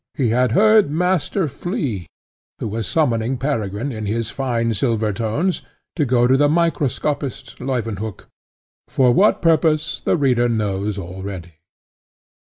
[0.15, 2.07] He had heard Master Flea,
[2.57, 5.61] who was summoning Peregrine, in his fine silver tones,
[5.95, 8.25] to go to the microscopist, Leuwenhock,
[8.87, 11.53] for what purpose the reader knows already.